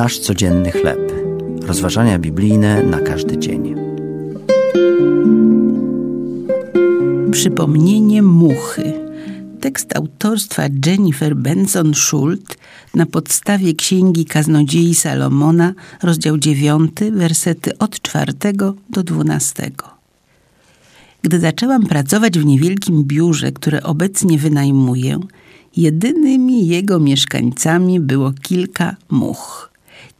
Nasz 0.00 0.18
codzienny 0.18 0.70
chleb. 0.70 1.12
Rozważania 1.62 2.18
biblijne 2.18 2.82
na 2.82 3.00
każdy 3.00 3.38
dzień. 3.38 3.74
Przypomnienie 7.32 8.22
muchy. 8.22 8.92
Tekst 9.60 9.96
autorstwa 9.96 10.62
Jennifer 10.86 11.36
Benson 11.36 11.94
Schult 11.94 12.56
na 12.94 13.06
podstawie 13.06 13.74
Księgi 13.74 14.24
Kaznodziei 14.24 14.94
Salomona, 14.94 15.74
rozdział 16.02 16.38
9, 16.38 16.92
wersety 17.12 17.78
od 17.78 18.00
4 18.00 18.32
do 18.90 19.02
12. 19.02 19.70
Gdy 21.22 21.40
zaczęłam 21.40 21.86
pracować 21.86 22.38
w 22.38 22.44
niewielkim 22.44 23.04
biurze, 23.04 23.52
które 23.52 23.82
obecnie 23.82 24.38
wynajmuję, 24.38 25.20
jedynymi 25.76 26.66
jego 26.66 27.00
mieszkańcami 27.00 28.00
było 28.00 28.32
kilka 28.42 28.96
much. 29.10 29.69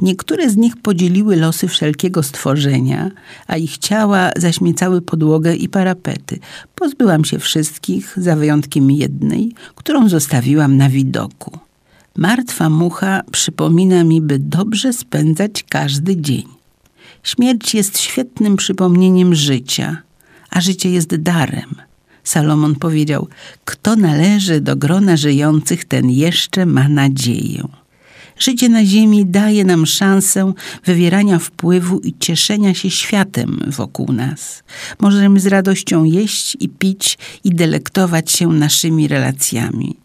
Niektóre 0.02 0.50
z 0.50 0.56
nich 0.56 0.76
podzieliły 0.76 1.36
losy 1.36 1.68
wszelkiego 1.68 2.22
stworzenia, 2.22 3.10
a 3.46 3.56
ich 3.56 3.78
ciała 3.78 4.30
zaśmiecały 4.36 5.00
podłogę 5.02 5.56
i 5.56 5.68
parapety. 5.68 6.38
Pozbyłam 6.74 7.24
się 7.24 7.38
wszystkich, 7.38 8.14
za 8.16 8.36
wyjątkiem 8.36 8.90
jednej, 8.90 9.52
którą 9.74 10.08
zostawiłam 10.08 10.76
na 10.76 10.88
widoku. 10.88 11.58
Martwa 12.16 12.70
mucha 12.70 13.22
przypomina 13.32 14.04
mi, 14.04 14.20
by 14.20 14.38
dobrze 14.38 14.92
spędzać 14.92 15.64
każdy 15.68 16.16
dzień. 16.16 16.44
Śmierć 17.22 17.74
jest 17.74 17.98
świetnym 17.98 18.56
przypomnieniem 18.56 19.34
życia, 19.34 20.02
a 20.50 20.60
życie 20.60 20.90
jest 20.90 21.16
darem. 21.16 21.74
Salomon 22.24 22.74
powiedział: 22.74 23.28
Kto 23.64 23.96
należy 23.96 24.60
do 24.60 24.76
grona 24.76 25.16
żyjących, 25.16 25.84
ten 25.84 26.10
jeszcze 26.10 26.66
ma 26.66 26.88
nadzieję. 26.88 27.68
Życie 28.40 28.68
na 28.68 28.84
ziemi 28.84 29.26
daje 29.26 29.64
nam 29.64 29.86
szansę 29.86 30.52
wywierania 30.84 31.38
wpływu 31.38 31.98
i 31.98 32.14
cieszenia 32.18 32.74
się 32.74 32.90
światem 32.90 33.60
wokół 33.66 34.12
nas. 34.12 34.62
Możemy 35.00 35.40
z 35.40 35.46
radością 35.46 36.04
jeść 36.04 36.56
i 36.60 36.68
pić 36.68 37.18
i 37.44 37.50
delektować 37.50 38.32
się 38.32 38.48
naszymi 38.48 39.08
relacjami. 39.08 39.96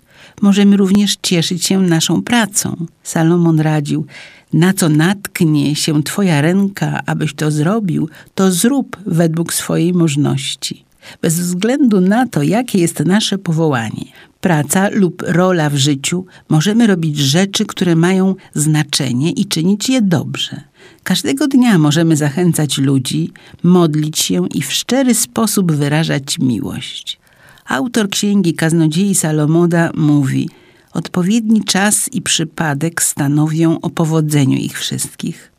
Możemy 0.42 0.78
również 0.78 1.16
cieszyć 1.22 1.66
się 1.66 1.82
naszą 1.82 2.22
pracą. 2.22 2.86
Salomon 3.04 3.60
radził: 3.60 4.06
Na 4.54 4.74
co 4.74 4.90
natknie 4.90 5.76
się 5.76 6.04
Twoja 6.04 6.42
ręka, 6.42 7.02
abyś 7.06 7.34
to 7.34 7.52
zrobił, 7.52 8.10
to 8.36 8.52
zrób 8.52 8.98
według 9.06 9.54
swojej 9.54 9.94
możności 9.94 10.86
bez 11.22 11.40
względu 11.40 12.02
na 12.02 12.28
to, 12.28 12.44
jakie 12.44 12.80
jest 12.80 13.00
nasze 13.00 13.38
powołanie, 13.38 14.06
praca 14.46 14.90
lub 14.90 15.24
rola 15.28 15.70
w 15.70 15.76
życiu, 15.76 16.26
możemy 16.50 16.88
robić 16.88 17.18
rzeczy, 17.18 17.66
które 17.66 17.96
mają 17.96 18.36
znaczenie 18.54 19.32
i 19.32 19.46
czynić 19.46 19.90
je 19.90 20.02
dobrze. 20.02 20.62
Każdego 21.04 21.48
dnia 21.48 21.78
możemy 21.78 22.16
zachęcać 22.16 22.78
ludzi, 22.78 23.32
modlić 23.64 24.20
się 24.20 24.48
i 24.54 24.62
w 24.62 24.74
szczery 24.74 25.14
sposób 25.14 25.72
wyrażać 25.72 26.40
miłość. 26.40 27.20
Autor 27.66 28.10
księgi 28.10 28.54
Kaznodziei 28.54 29.16
Salomoda 29.16 29.92
mówi: 29.96 30.50
Odpowiedni 30.94 31.64
czas 31.64 32.10
i 32.14 32.22
przypadek 32.22 33.04
stanowią 33.04 33.80
o 33.82 33.90
powodzeniu 33.90 34.58
ich 34.58 34.80
wszystkich. 34.80 35.52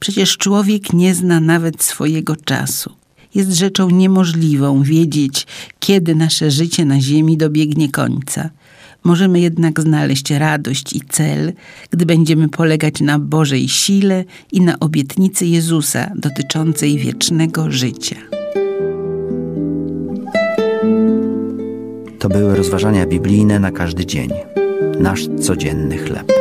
Przecież 0.00 0.36
człowiek 0.36 0.92
nie 0.92 1.14
zna 1.14 1.40
nawet 1.40 1.82
swojego 1.82 2.36
czasu 2.36 2.90
jest 3.34 3.52
rzeczą 3.52 3.90
niemożliwą 3.90 4.82
wiedzieć, 4.82 5.46
kiedy 5.84 6.14
nasze 6.14 6.50
życie 6.50 6.84
na 6.84 7.00
Ziemi 7.00 7.36
dobiegnie 7.36 7.90
końca. 7.90 8.50
Możemy 9.04 9.40
jednak 9.40 9.80
znaleźć 9.80 10.30
radość 10.30 10.92
i 10.96 11.00
cel, 11.00 11.52
gdy 11.90 12.06
będziemy 12.06 12.48
polegać 12.48 13.00
na 13.00 13.18
Bożej 13.18 13.68
sile 13.68 14.24
i 14.52 14.60
na 14.60 14.80
obietnicy 14.80 15.46
Jezusa 15.46 16.10
dotyczącej 16.16 16.98
wiecznego 16.98 17.70
życia. 17.70 18.16
To 22.18 22.28
były 22.28 22.56
rozważania 22.56 23.06
biblijne 23.06 23.58
na 23.58 23.70
każdy 23.70 24.06
dzień. 24.06 24.30
Nasz 25.00 25.28
codzienny 25.40 25.98
chleb. 25.98 26.32